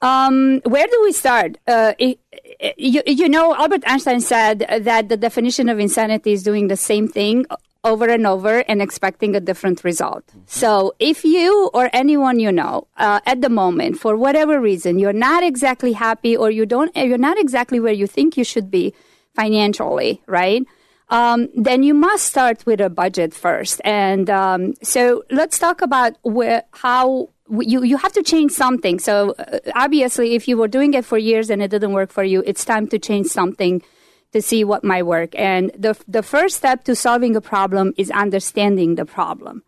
[0.02, 1.56] Um, where do we start?
[1.66, 2.18] Uh, it,
[2.60, 6.76] it- you, you know, Albert Einstein said that the definition of insanity is doing the
[6.76, 7.46] same thing
[7.82, 10.22] over and over and expecting a different result.
[10.46, 15.12] So if you or anyone you know uh, at the moment, for whatever reason, you're
[15.14, 18.92] not exactly happy or you don't, you're not exactly where you think you should be
[19.34, 20.62] financially, right?
[21.08, 23.80] Um, then you must start with a budget first.
[23.84, 27.28] And um, so let's talk about where how
[27.60, 28.98] you you have to change something.
[28.98, 32.24] So uh, obviously, if you were doing it for years and it didn't work for
[32.24, 33.82] you, it's time to change something
[34.32, 35.30] to see what might work.
[35.38, 39.62] And the the first step to solving a problem is understanding the problem.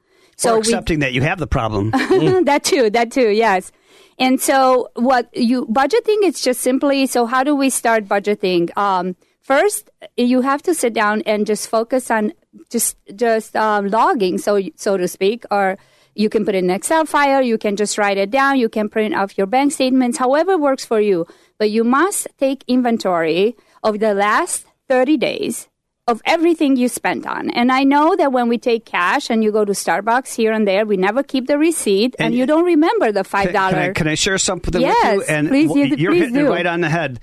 [0.45, 1.91] or we- accepting that you have the problem.
[2.45, 3.73] that too, that too, yes.
[4.19, 8.77] And so what you budgeting is just simply so how do we start budgeting?
[8.77, 9.15] Um,
[9.49, 12.33] first, you have to sit down and just focus on
[12.71, 15.77] just just um, logging, so so to speak, or
[16.15, 18.69] you can put it in an Excel file, you can just write it down, you
[18.69, 21.27] can print off your bank statements, however works for you.
[21.59, 25.69] But you must take inventory of the last 30 days
[26.09, 27.51] of everything you spent on.
[27.51, 30.67] And I know that when we take cash and you go to Starbucks here and
[30.67, 33.43] there, we never keep the receipt and, And- you don't remember the $5.
[33.43, 35.35] Can, can I, can I share something Yes, with you?
[35.35, 37.21] And please, you- you're please hitting it right on the head.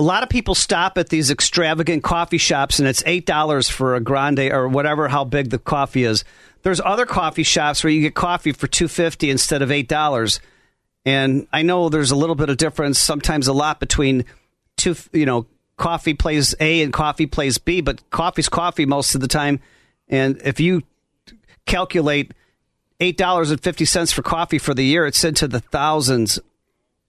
[0.00, 3.94] A lot of people stop at these extravagant coffee shops, and it's eight dollars for
[3.94, 6.24] a grande or whatever how big the coffee is.
[6.62, 10.40] There's other coffee shops where you get coffee for two fifty instead of eight dollars,
[11.04, 14.24] and I know there's a little bit of difference, sometimes a lot between
[14.78, 14.96] two.
[15.12, 19.28] You know, coffee plays A and coffee plays B, but coffee's coffee most of the
[19.28, 19.60] time.
[20.08, 20.82] And if you
[21.66, 22.32] calculate
[23.00, 26.38] eight dollars and fifty cents for coffee for the year, it's into the thousands.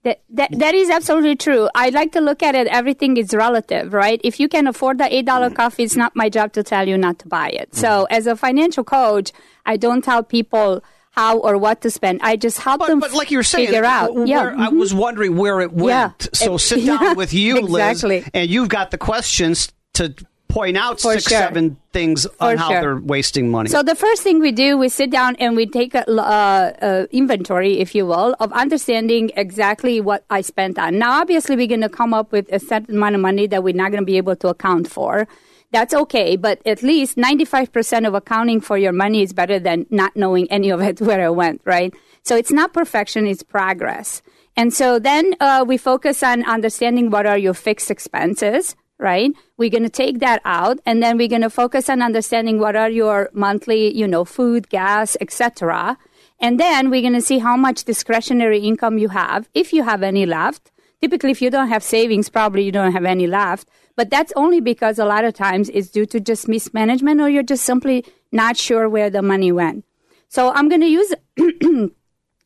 [0.04, 1.68] That, that, that is absolutely true.
[1.76, 4.20] I like to look at it, everything is relative, right?
[4.24, 5.54] If you can afford the $8 Mm.
[5.54, 7.72] coffee, it's not my job to tell you not to buy it.
[7.74, 9.30] So, as a financial coach,
[9.64, 12.18] I don't tell people how or what to spend.
[12.22, 14.14] I just help But, them but like you were saying, figure out.
[14.14, 14.54] where- yeah.
[14.58, 14.78] I mhm.
[14.78, 15.88] was wondering where it went.
[15.88, 16.28] Yeah.
[16.32, 18.20] So It- sit down yeah, with you, exactly.
[18.22, 20.14] Liz, and you've got the questions to
[20.52, 21.38] point out For six, sure.
[21.38, 22.80] seven things on how sure.
[22.80, 23.70] they're wasting money.
[23.70, 27.06] So the first thing we do, we sit down and we take a uh, uh,
[27.10, 30.98] inventory, if you will, of understanding exactly what I spent on.
[30.98, 33.74] Now, obviously, we're going to come up with a certain amount of money that we're
[33.74, 35.26] not going to be able to account for.
[35.72, 40.14] That's okay, but at least 95% of accounting for your money is better than not
[40.14, 41.94] knowing any of it where it went, right?
[42.22, 44.22] So it's not perfection, it's progress.
[44.54, 49.32] And so then uh, we focus on understanding what are your fixed expenses, right?
[49.58, 52.76] We're going to take that out, and then we're going to focus on understanding what
[52.76, 55.98] are your monthly, you know, food, gas, etc.
[56.40, 60.02] And then we're going to see how much discretionary income you have, if you have
[60.02, 60.70] any left.
[61.00, 63.68] Typically, if you don't have savings, probably you don't have any left.
[63.96, 67.42] But that's only because a lot of times it's due to just mismanagement, or you're
[67.42, 69.84] just simply not sure where the money went.
[70.28, 71.12] So I'm going to use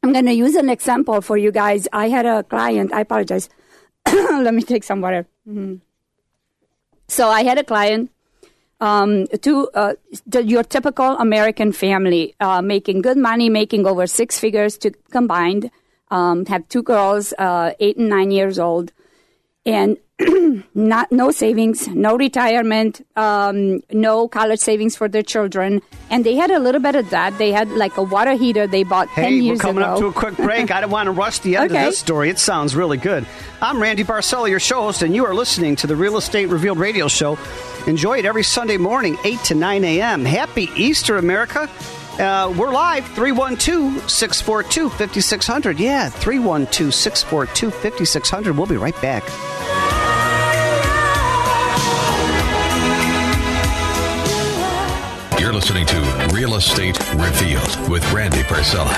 [0.03, 1.87] I'm going to use an example for you guys.
[1.93, 2.93] I had a client.
[2.93, 3.49] I apologize.
[4.07, 5.27] Let me take some water.
[5.49, 5.81] Mhm.
[7.09, 8.11] So I had a client,
[8.81, 9.95] um, to uh,
[10.27, 15.71] the, your typical American family, uh, making good money, making over six figures to combined.
[16.11, 18.93] Um, have two girls, uh, eight and nine years old,
[19.67, 19.97] and
[20.75, 26.51] not no savings, no retirement, um, no college savings for their children, and they had
[26.51, 27.37] a little bit of that.
[27.37, 29.93] They had like a water heater they bought Hey, we're coming ago.
[29.93, 30.71] up to a quick break.
[30.71, 31.83] I don't want to rush the end Okay.
[31.85, 32.31] of this story.
[32.31, 33.27] It sounds really good.
[33.61, 36.79] I'm Randy Barcella, your show host, and you are listening to the Real Estate Revealed
[36.79, 37.37] radio show.
[37.87, 40.25] Enjoy it every Sunday morning, 8 to 9 a.m.
[40.25, 41.69] Happy Easter, America.
[42.19, 45.79] Uh, we're live, 312 642 5600.
[45.79, 48.57] Yeah, 312 642 5600.
[48.57, 49.23] We'll be right back.
[55.57, 58.93] Listening to Real Estate Revealed with Randy Barcella.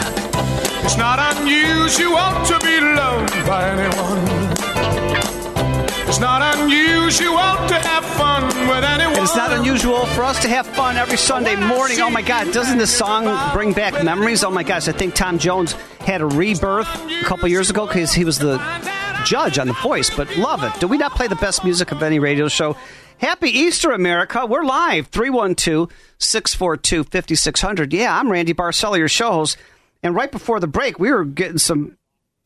[0.85, 4.19] It's not unusual to be loved by anyone.
[6.09, 7.37] It's not unusual
[7.69, 9.15] to have fun with anyone.
[9.15, 12.01] And it's not unusual for us to have fun every Sunday morning.
[12.01, 14.43] Oh my God, doesn't this song bring back memories?
[14.43, 16.89] Oh my gosh, I think Tom Jones had a rebirth
[17.23, 18.59] a couple years ago because he was the
[19.29, 20.73] judge on The Voice, but love it.
[20.81, 22.77] Do we not play the best music of any radio show?
[23.19, 24.47] Happy Easter, America.
[24.47, 27.93] We're live, 312 642 5600.
[27.93, 29.59] Yeah, I'm Randy Barcella, your show host.
[30.03, 31.99] And right before the break, we were getting some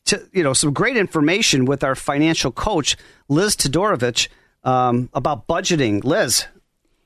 [0.06, 2.96] to, you know some great information with our financial coach
[3.28, 4.26] Liz Todorovich
[4.64, 6.02] um, about budgeting.
[6.02, 6.46] Liz,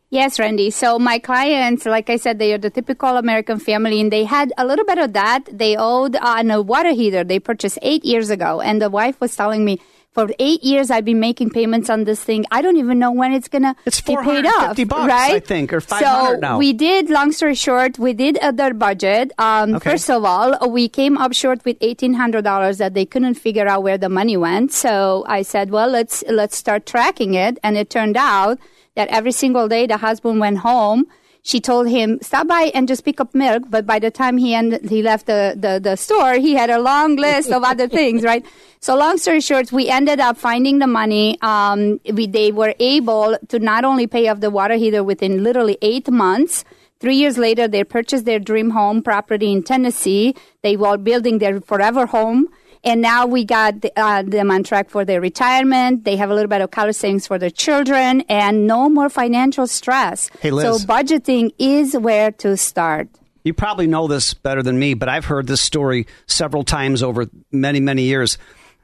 [0.08, 0.70] Yes, Randy.
[0.70, 4.52] So my clients, like I said, they are the typical American family, and they had
[4.56, 5.48] a little bit of that.
[5.50, 9.20] They owed uh, on a water heater they purchased eight years ago, and the wife
[9.20, 9.80] was telling me,
[10.16, 12.46] for eight years I've been making payments on this thing.
[12.50, 15.34] I don't even know when it's gonna It's be paid off, bucks, right?
[15.34, 16.56] I think, or so now.
[16.58, 17.10] we did.
[17.10, 19.32] Long story short, we did other budget.
[19.38, 19.90] Um, Okay.
[19.90, 23.68] First of all, we came up short with eighteen hundred dollars that they couldn't figure
[23.68, 24.72] out where the money went.
[24.72, 28.58] So I said, well, let's let's start tracking it, and it turned out
[28.94, 31.04] that every single day the husband went home,
[31.46, 33.62] she told him stop by and just pick up milk.
[33.70, 36.80] But by the time he ended, he left the, the, the store, he had a
[36.80, 38.44] long list of other things, right?
[38.80, 41.38] So long story short, we ended up finding the money.
[41.42, 45.78] Um, we, they were able to not only pay off the water heater within literally
[45.82, 46.64] eight months.
[46.98, 50.34] Three years later, they purchased their dream home property in Tennessee.
[50.62, 52.48] They were building their forever home.
[52.86, 56.04] And now we got uh, them on track for their retirement.
[56.04, 59.66] They have a little bit of college savings for their children and no more financial
[59.66, 60.30] stress.
[60.40, 60.82] Hey, Liz.
[60.82, 63.08] So budgeting is where to start.
[63.42, 67.26] You probably know this better than me, but I've heard this story several times over
[67.50, 68.38] many, many years.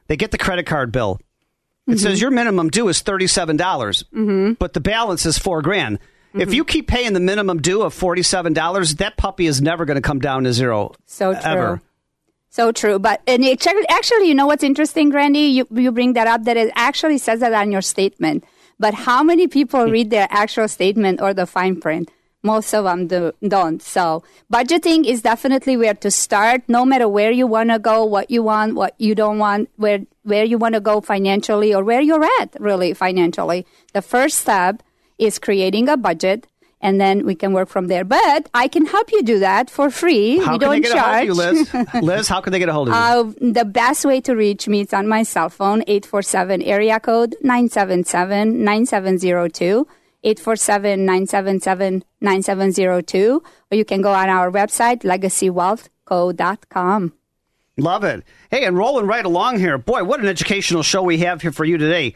[0.07, 1.21] They get the credit card bill.
[1.87, 1.97] It mm-hmm.
[1.97, 4.53] says your minimum due is $37, dollars mm-hmm.
[4.53, 5.99] but the balance is four grand.
[6.33, 6.53] If mm-hmm.
[6.53, 10.19] you keep paying the minimum due of $47, that puppy is never going to come
[10.19, 10.93] down to zero.
[11.05, 11.41] So true.
[11.43, 11.81] Ever.
[12.53, 12.99] So true.
[12.99, 15.47] But and it, actually, you know what's interesting, Randy?
[15.57, 18.43] You, you bring that up that it actually says that on your statement.
[18.79, 22.11] But how many people read their actual statement or the fine print?
[22.43, 23.81] Most of them do, don't.
[23.81, 28.29] So budgeting is definitely where to start, no matter where you want to go, what
[28.29, 32.01] you want, what you don't want, where, where you want to go financially or where
[32.01, 33.65] you're at really financially.
[33.93, 34.83] The first step
[35.17, 36.45] is creating a budget
[36.83, 38.03] and then we can work from there.
[38.03, 40.37] But I can help you do that for free.
[40.37, 41.29] How we can don't they get charge.
[41.29, 41.73] a hold of you, Liz?
[42.03, 42.99] Liz, how can they get a hold of you?
[42.99, 47.35] Uh, the best way to reach me is on my cell phone, 847 area code
[47.41, 49.87] 977 9702.
[50.25, 53.43] 847 977 9702.
[53.71, 57.13] Or you can go on our website, legacywealthco.com.
[57.75, 58.23] Love it.
[58.51, 59.79] Hey, and rolling right along here.
[59.79, 62.13] Boy, what an educational show we have here for you today.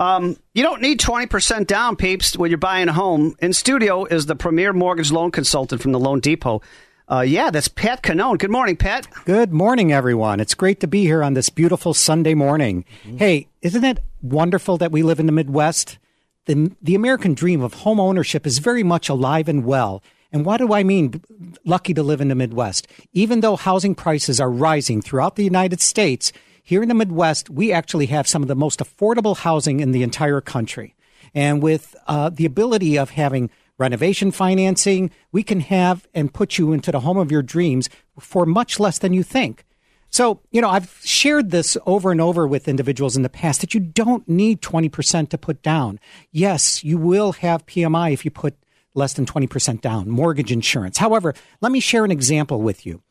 [0.00, 3.36] Um, you don't need 20% down, peeps, when you're buying a home.
[3.38, 6.62] In studio is the premier mortgage loan consultant from the Loan Depot.
[7.06, 8.38] Uh, yeah, that's Pat Cannone.
[8.38, 9.06] Good morning, Pat.
[9.26, 10.40] Good morning, everyone.
[10.40, 12.86] It's great to be here on this beautiful Sunday morning.
[13.18, 15.98] Hey, isn't it wonderful that we live in the Midwest?
[16.46, 20.02] The, the American dream of home ownership is very much alive and well.
[20.32, 21.20] And what do I mean,
[21.66, 22.88] lucky to live in the Midwest?
[23.12, 27.72] Even though housing prices are rising throughout the United States, here in the Midwest, we
[27.72, 30.94] actually have some of the most affordable housing in the entire country.
[31.34, 36.72] And with uh, the ability of having renovation financing, we can have and put you
[36.72, 39.64] into the home of your dreams for much less than you think.
[40.10, 43.74] So, you know, I've shared this over and over with individuals in the past that
[43.74, 46.00] you don't need 20% to put down.
[46.32, 48.56] Yes, you will have PMI if you put
[48.92, 50.98] less than 20% down, mortgage insurance.
[50.98, 53.02] However, let me share an example with you.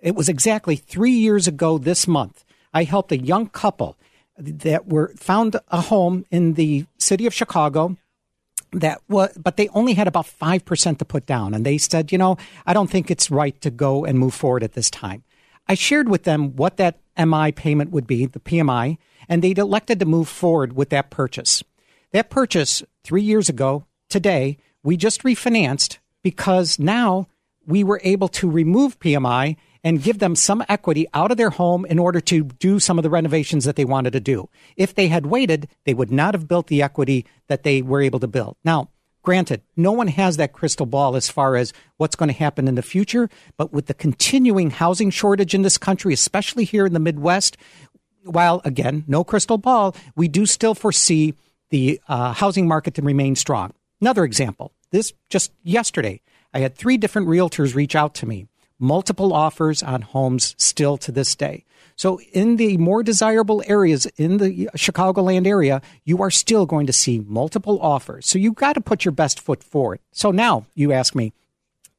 [0.00, 2.44] It was exactly three years ago this month.
[2.72, 3.96] I helped a young couple
[4.38, 7.96] that were found a home in the city of Chicago
[8.72, 11.54] that was, but they only had about 5% to put down.
[11.54, 14.62] And they said, you know, I don't think it's right to go and move forward
[14.62, 15.24] at this time.
[15.66, 20.00] I shared with them what that MI payment would be, the PMI, and they'd elected
[20.00, 21.62] to move forward with that purchase.
[22.12, 27.26] That purchase three years ago, today, we just refinanced because now
[27.66, 29.56] we were able to remove PMI
[29.88, 33.02] and give them some equity out of their home in order to do some of
[33.02, 34.46] the renovations that they wanted to do.
[34.76, 38.20] If they had waited, they would not have built the equity that they were able
[38.20, 38.58] to build.
[38.62, 38.90] Now,
[39.22, 42.74] granted, no one has that crystal ball as far as what's going to happen in
[42.74, 47.00] the future, but with the continuing housing shortage in this country, especially here in the
[47.00, 47.56] Midwest,
[48.24, 51.32] while again, no crystal ball, we do still foresee
[51.70, 53.72] the uh, housing market to remain strong.
[54.02, 56.20] Another example this just yesterday,
[56.52, 58.47] I had three different realtors reach out to me,
[58.78, 61.64] multiple offers on homes still to this day.
[61.96, 66.92] So, in the more desirable areas in the Chicagoland area, you are still going to
[66.92, 68.26] see multiple offers.
[68.26, 69.98] So, you've got to put your best foot forward.
[70.12, 71.32] So, now you ask me,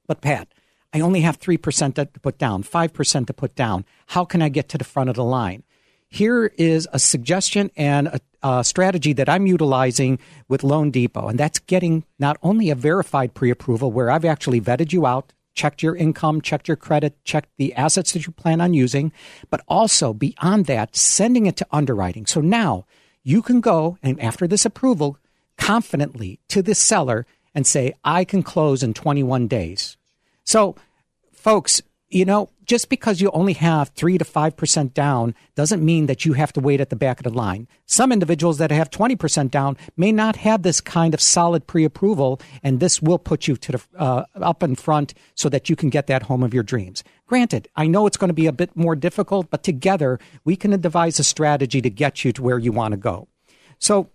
[0.08, 0.48] but Pat,
[0.94, 3.86] I only have 3% to put down, 5% to put down.
[4.08, 5.64] How can I get to the front of the line?
[6.08, 11.38] Here is a suggestion and a, a strategy that I'm utilizing with Loan Depot, and
[11.38, 15.84] that's getting not only a verified pre approval where I've actually vetted you out, checked
[15.84, 19.12] your income, checked your credit, checked the assets that you plan on using,
[19.50, 22.26] but also beyond that, sending it to underwriting.
[22.26, 22.86] So now
[23.24, 25.18] you can go and after this approval,
[25.58, 29.98] confidently to the seller and say, I can close in 21 days.
[30.44, 30.76] So,
[31.32, 36.08] folks, you know, just because you only have three to five percent down doesn't mean
[36.08, 37.68] that you have to wait at the back of the line.
[37.86, 42.42] Some individuals that have twenty percent down may not have this kind of solid pre-approval,
[42.64, 45.90] and this will put you to the uh, up in front so that you can
[45.90, 47.04] get that home of your dreams.
[47.28, 50.80] Granted, I know it's going to be a bit more difficult, but together we can
[50.82, 53.28] devise a strategy to get you to where you want to go.
[53.78, 54.10] So,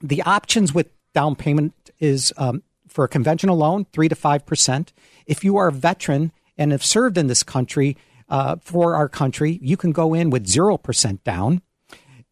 [0.00, 4.92] the options with down payment is um, for a conventional loan, three to five percent.
[5.26, 7.96] If you are a veteran and have served in this country
[8.28, 11.62] uh, for our country, you can go in with zero percent down.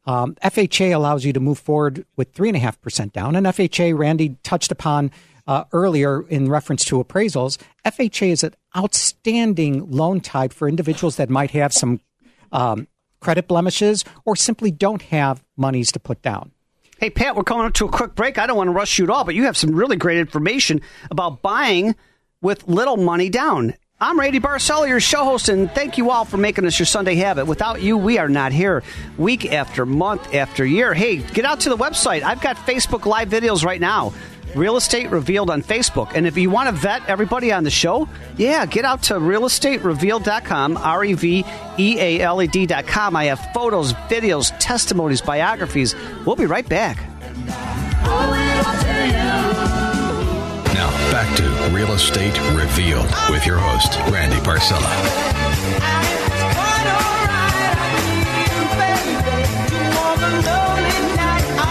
[0.06, 3.44] Um, FHA allows you to move forward with three and a half percent down, and
[3.44, 5.10] FHA, Randy touched upon
[5.48, 11.30] uh, earlier in reference to appraisals, FHA is an outstanding loan type for individuals that
[11.30, 12.00] might have some
[12.52, 12.86] um,
[13.20, 16.52] credit blemishes or simply don't have monies to put down.
[16.98, 18.36] Hey, Pat, we're coming up to a quick break.
[18.36, 20.82] I don't want to rush you at all, but you have some really great information
[21.10, 21.96] about buying
[22.42, 23.74] with little money down.
[24.00, 27.16] I'm Randy Barcella, your show host, and thank you all for making us your Sunday
[27.16, 27.46] habit.
[27.46, 28.84] Without you, we are not here
[29.16, 30.94] week after month after year.
[30.94, 32.22] Hey, get out to the website.
[32.22, 34.12] I've got Facebook Live videos right now.
[34.54, 36.12] Real Estate Revealed on Facebook.
[36.14, 40.76] And if you want to vet everybody on the show, yeah, get out to realestaterevealed.com,
[40.76, 41.44] R E V
[41.76, 43.16] E A L E D.com.
[43.16, 45.96] I have photos, videos, testimonies, biographies.
[46.24, 46.98] We'll be right back.
[51.08, 54.84] Now, back to Real Estate Revealed with your host, Randy Barcella.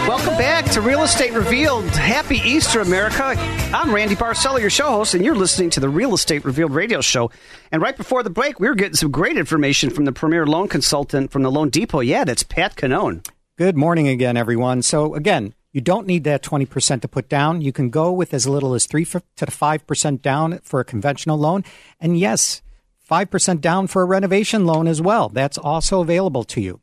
[0.08, 1.84] Welcome back to Real Estate Revealed.
[1.84, 3.34] Happy Easter, America.
[3.72, 7.00] I'm Randy Barcella, your show host, and you're listening to the Real Estate Revealed radio
[7.00, 7.30] show.
[7.70, 10.66] And right before the break, we were getting some great information from the premier loan
[10.66, 12.00] consultant from the Loan Depot.
[12.00, 13.24] Yeah, that's Pat Cannone.
[13.56, 14.82] Good morning again, everyone.
[14.82, 17.60] So, again, you don't need that 20% to put down.
[17.60, 21.64] You can go with as little as 3 to 5% down for a conventional loan.
[22.00, 22.62] And yes,
[23.10, 25.28] 5% down for a renovation loan as well.
[25.28, 26.80] That's also available to you.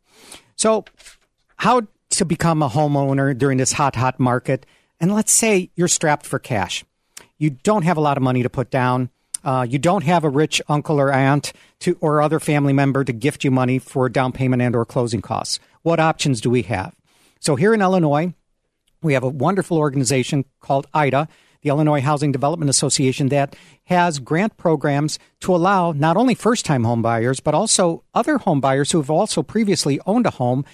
[0.56, 0.86] So,
[1.58, 4.66] how to become a homeowner during this hot, hot market?
[5.00, 6.86] And let's say you're strapped for cash.
[7.38, 9.10] You don't have a lot of money to put down.
[9.44, 13.14] Uh, you don't have a rich uncle or aunt to, or other family member to
[13.14, 15.60] gift you money for down payment and or closing costs.
[15.84, 16.96] What options do we have?
[17.40, 18.34] So here in Illinois,
[19.02, 21.28] we have a wonderful organization called IDA,
[21.62, 26.84] the Illinois Housing Development Association, that has grant programs to allow not only first time
[26.84, 30.66] home buyers, but also other home buyers who have also previously owned a home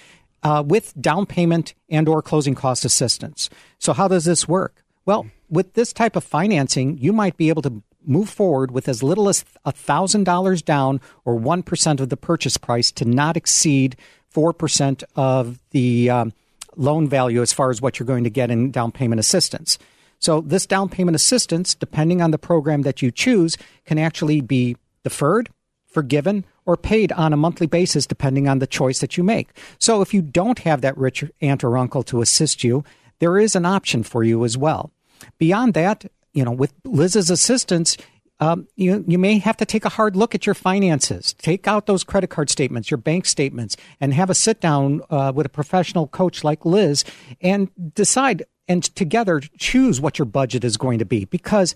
[0.44, 3.50] uh, with down payment and or closing cost assistance.
[3.78, 4.84] So how does this work?
[5.06, 9.04] Well, with this type of financing, you might be able to move forward with as
[9.04, 13.96] little as $1,000 down or 1% of the purchase price to not exceed
[14.34, 16.34] 4% of the um,
[16.76, 19.78] loan value as far as what you're going to get in down payment assistance.
[20.20, 24.78] So, this down payment assistance, depending on the program that you choose, can actually be
[25.04, 25.50] deferred,
[25.88, 29.50] forgiven, or paid on a monthly basis depending on the choice that you make.
[29.80, 32.84] So, if you don't have that rich aunt or uncle to assist you,
[33.18, 34.92] there is an option for you as well.
[35.40, 37.98] Beyond that, you know, with Liz's assistance,
[38.42, 41.34] um, you you may have to take a hard look at your finances.
[41.34, 45.32] Take out those credit card statements, your bank statements, and have a sit down uh,
[45.34, 47.06] with a professional coach like Liz
[47.40, 51.26] and decide and together choose what your budget is going to be.
[51.26, 51.76] Because,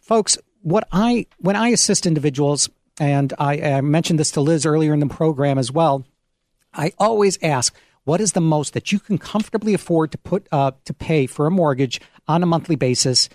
[0.00, 4.94] folks, what I when I assist individuals, and I, I mentioned this to Liz earlier
[4.94, 6.06] in the program as well,
[6.72, 7.76] I always ask.
[8.04, 11.46] What is the most that you can comfortably afford to put uh, to pay for
[11.46, 13.28] a mortgage on a monthly basis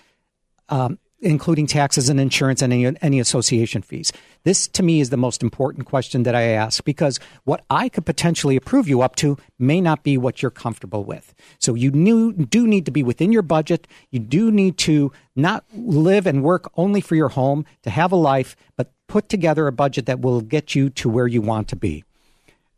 [0.70, 4.12] um, including taxes and insurance and any, any association fees?
[4.44, 8.06] This, to me, is the most important question that I ask because what I could
[8.06, 11.34] potentially approve you up to may not be what you're comfortable with.
[11.60, 13.88] So you knew, do need to be within your budget.
[14.10, 18.16] You do need to not live and work only for your home to have a
[18.16, 21.76] life, but put together a budget that will get you to where you want to
[21.76, 22.04] be.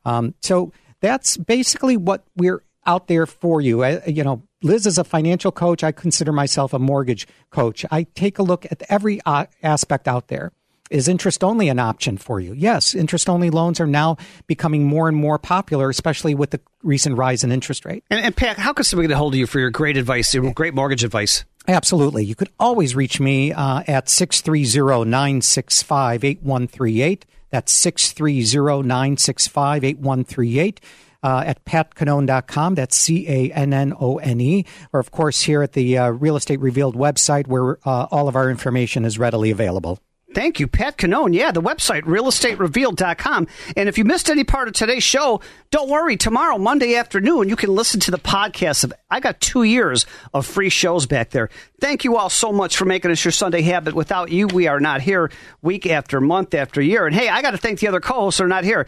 [0.06, 3.86] Um, so that's basically what we're out there for you.
[4.06, 5.84] You know, Liz is a financial coach.
[5.84, 7.86] I consider myself a mortgage coach.
[7.92, 10.54] I take a look at every uh, aspect out there.
[10.90, 12.54] Is interest only an option for you?
[12.54, 17.18] Yes, interest only loans are now becoming more and more popular, especially with the recent
[17.18, 18.04] rise in interest rate.
[18.10, 20.34] And, and Pat, how can somebody get a hold of you for your great advice,
[20.34, 21.46] your great mortgage advice?
[21.68, 22.26] Absolutely.
[22.26, 27.26] You could always reach me uh, at 630 965 8138.
[27.50, 30.80] That's 630 965 8138.
[31.24, 32.76] Uh, at patcannone.com.
[32.76, 34.66] That's C A N N O N E.
[34.92, 38.36] Or, of course, here at the uh, Real Estate Revealed website where uh, all of
[38.36, 40.00] our information is readily available.
[40.34, 41.34] Thank you, Pat Cannone.
[41.36, 43.48] Yeah, the website, realestaterevealed.com.
[43.78, 46.18] And if you missed any part of today's show, don't worry.
[46.18, 48.84] Tomorrow, Monday afternoon, you can listen to the podcast.
[48.84, 51.50] Of, I got two years of free shows back there.
[51.80, 53.94] Thank you all so much for making us your Sunday habit.
[53.94, 57.06] Without you, we are not here week after month after year.
[57.06, 58.88] And hey, I got to thank the other co hosts who are not here.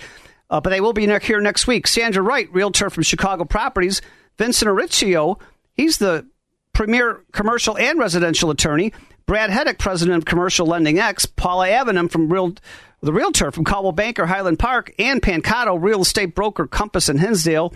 [0.50, 1.88] Uh, but they will be here next week.
[1.88, 4.02] Sandra Wright, realtor from Chicago Properties.
[4.38, 5.40] Vincent Aricio,
[5.74, 6.28] he's the
[6.74, 8.94] premier commercial and residential attorney.
[9.26, 11.26] Brad Heddick, president of Commercial Lending X.
[11.26, 12.54] Paula Avenham from Real,
[13.02, 14.94] the realtor from Coldwell Banker, Highland Park.
[15.00, 17.74] Ann Pancato, real estate broker, Compass in Hinsdale.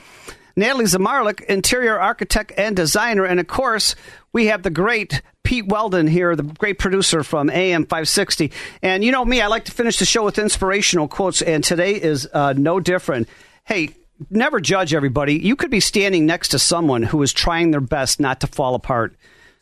[0.56, 3.24] Natalie Zamarlik, interior architect and designer.
[3.26, 3.96] And of course,
[4.34, 8.52] we have the great Pete Weldon here, the great producer from AM 560.
[8.82, 11.94] And you know me, I like to finish the show with inspirational quotes, and today
[11.94, 13.28] is uh, no different.
[13.66, 13.96] Hey,
[14.30, 15.36] never judge everybody.
[15.36, 18.76] You could be standing next to someone who is trying their best not to fall
[18.76, 19.16] apart.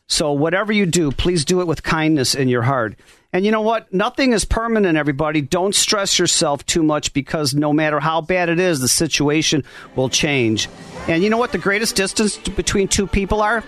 [0.09, 2.97] So, whatever you do, please do it with kindness in your heart.
[3.33, 3.93] And you know what?
[3.93, 5.41] Nothing is permanent, everybody.
[5.41, 9.65] Don't stress yourself too much because no matter how bad it is, the situation
[9.97, 10.69] will change.
[11.09, 13.63] And you know what the greatest distance between two people are?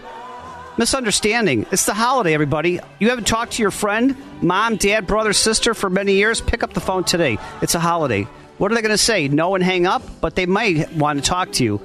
[0.79, 1.65] Misunderstanding.
[1.73, 2.79] It's the holiday, everybody.
[2.99, 6.39] You haven't talked to your friend, mom, dad, brother, sister for many years?
[6.39, 7.37] Pick up the phone today.
[7.61, 8.23] It's a holiday.
[8.59, 9.27] What are they going to say?
[9.27, 10.01] No and hang up?
[10.21, 11.81] But they might want to talk to you.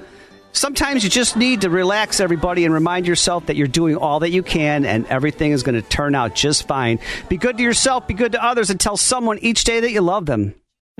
[0.52, 4.30] Sometimes you just need to relax, everybody, and remind yourself that you're doing all that
[4.30, 7.00] you can and everything is going to turn out just fine.
[7.28, 10.02] Be good to yourself, be good to others, and tell someone each day that you
[10.02, 10.54] love them.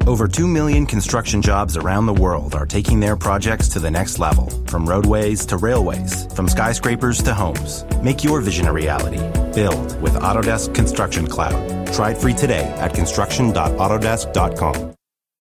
[0.07, 4.19] Over 2 million construction jobs around the world are taking their projects to the next
[4.19, 4.51] level.
[4.67, 7.87] From roadways to railways, from skyscrapers to homes.
[8.03, 9.23] Make your vision a reality.
[9.55, 11.87] Build with Autodesk Construction Cloud.
[11.95, 14.94] Try it free today at construction.autodesk.com.